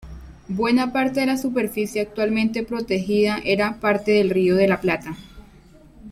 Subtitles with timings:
[0.47, 5.15] Buena parte de la superficie actualmente protegida era parte del Río de la Plata.